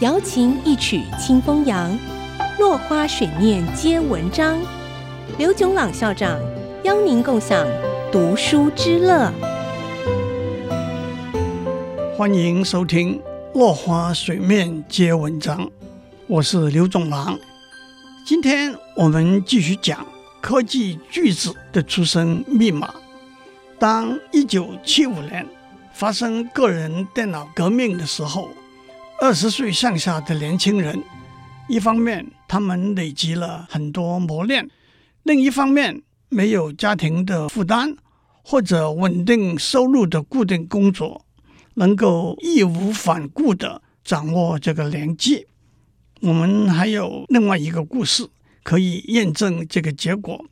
[0.00, 1.98] 瑶琴一曲清风扬，
[2.56, 4.56] 落花水面皆文章。
[5.38, 6.38] 刘炯朗校长
[6.84, 7.66] 邀您共享
[8.12, 9.32] 读书之乐。
[12.16, 13.18] 欢迎收听
[13.58, 15.66] 《落花水面皆文章》，
[16.28, 17.36] 我是刘炯朗。
[18.24, 20.06] 今天我们继续讲
[20.40, 22.94] 科技巨子的出生密码。
[23.80, 25.44] 当一九七五年
[25.92, 28.48] 发生个人电脑革命的时候，
[29.20, 31.02] 二十岁上下的年轻人，
[31.68, 34.70] 一方面他们累积了很多磨练，
[35.24, 37.96] 另一方面没有家庭的负担
[38.44, 41.24] 或者稳定收入的固定工作，
[41.74, 45.46] 能够义无反顾地掌握这个年纪。
[46.20, 48.28] 我们还有另外一个故事
[48.62, 50.44] 可以验证这个结果。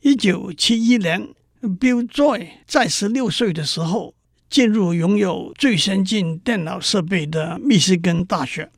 [0.00, 1.28] 一九七一年。
[1.62, 4.16] Bill Joy 在十六岁的时候
[4.52, 8.70] 进入拥有最先进电脑设备的密西根大学，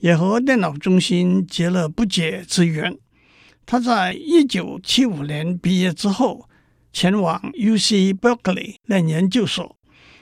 [0.00, 2.94] 也和电脑中心结了不解之缘。
[3.64, 6.50] 他在一九七五年毕业之后，
[6.92, 9.74] 前往 UC Berkeley 念研究所，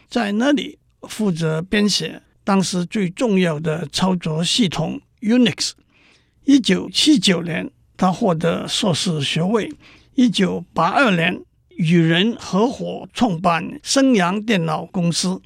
[0.08, 5.72] 在那里负责编写当时最重要的操作系统 Unix。
[6.44, 9.72] 一九七九年，他获得硕士学位。
[10.14, 11.42] 一九八二年。
[11.80, 15.40] 与人合伙创办升阳电脑公司，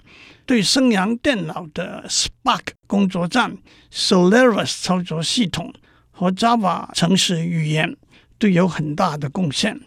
[0.45, 3.57] 对升阳电脑的 SPARC 工作站、
[3.93, 5.73] Solaris 操作系统
[6.11, 7.97] 和 Java 程式语言
[8.37, 9.81] 都有很大的贡献。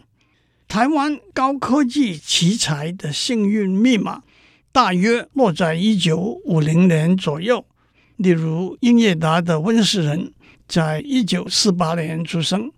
[0.66, 4.22] 台湾高科技奇才的幸运密码，
[4.72, 7.66] 大约落在一九五零年左右。
[8.16, 10.32] 例如，英业达的温世仁
[10.66, 12.72] 在一九四八年出生，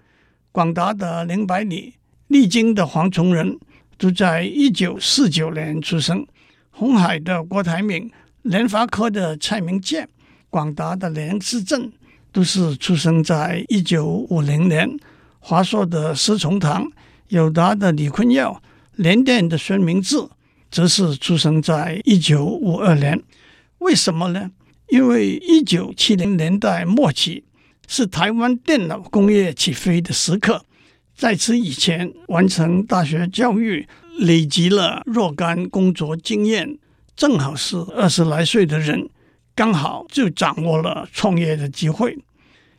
[0.50, 1.94] 广达的林百里。
[2.30, 3.58] 力晶的黄崇仁
[3.98, 6.24] 都在一九四九年出生，
[6.70, 8.08] 鸿海的郭台铭、
[8.42, 10.06] 联发科的蔡明介、
[10.48, 11.90] 广达的梁思正
[12.30, 14.96] 都是出生在一九五零年，
[15.40, 16.88] 华硕的施崇棠、
[17.30, 18.62] 友达的李坤耀、
[18.94, 20.16] 联电的孙明志
[20.70, 23.20] 则是出生在一九五二年。
[23.78, 24.52] 为什么呢？
[24.86, 27.42] 因为一九七零年代末期
[27.88, 30.64] 是台湾电脑工业起飞的时刻。
[31.20, 33.86] 在此以前，完成大学教育、
[34.20, 36.78] 累积了若干工作经验，
[37.14, 39.06] 正好是二十来岁的人，
[39.54, 42.16] 刚好就掌握了创业的机会。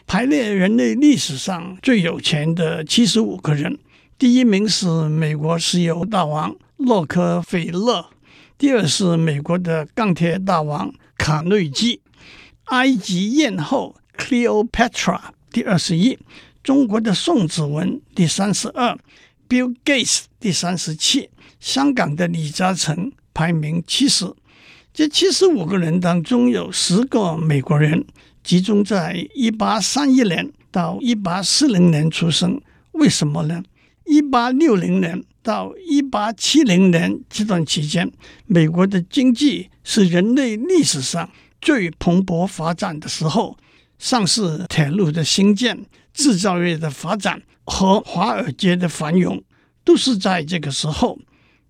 [0.08, 3.78] 排列人类历史上最有钱的七十五个人，
[4.18, 8.08] 第一名是美国石油大王洛克菲勒，
[8.58, 12.02] 第二是美国的钢铁大王卡内基，
[12.66, 15.20] 埃及艳后 Cleopatra
[15.52, 16.18] 第二十一。
[16.64, 18.96] 中国的宋子文第三十二
[19.50, 21.30] ，Bill Gates 第三十七，
[21.60, 24.32] 香港的李嘉诚排名七十。
[24.94, 28.06] 这七十五个人当中有十个美国人，
[28.44, 32.62] 集中在一八三一年到一八四零年出生。
[32.92, 33.64] 为什么呢？
[34.06, 38.12] 一八六零年到一八七零年这段期间，
[38.46, 41.28] 美国的经济是人类历史上
[41.60, 43.58] 最蓬勃发展的时候，
[43.98, 45.86] 上市铁路的兴建。
[46.14, 49.44] 制造业的发展和华尔街的繁荣
[49.84, 51.20] 都是在这个时候。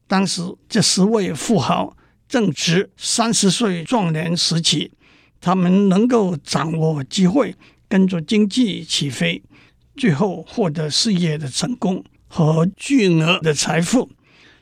[0.08, 1.96] 当时这十位富豪
[2.28, 4.92] 正值三十岁壮年时期，
[5.40, 7.56] 他们能够掌握机会，
[7.88, 9.42] 跟着经济起飞，
[9.96, 14.10] 最后获得事业的成功和巨额的财富。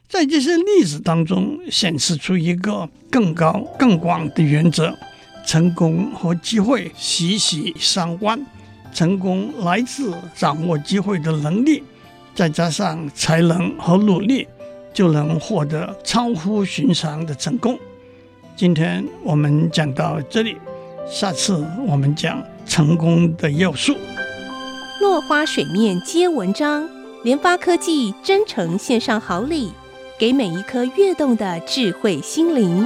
[0.08, 4.98] 在这些例子当中，显示出一个更高更广的原则：
[5.46, 8.44] 成功和机会息息相关。
[8.94, 11.84] 成功来自掌握机会的能力，
[12.36, 14.48] 再加上才能和努力，
[14.94, 17.78] 就能获得超乎寻常的成功。
[18.56, 20.58] 今天我们讲到这里，
[21.10, 23.96] 下次我们讲成功的要素。
[25.02, 26.90] 落花水面皆文章，
[27.24, 29.72] 联发科技真诚献上好礼，
[30.18, 32.86] 给每一颗跃动的智慧心灵。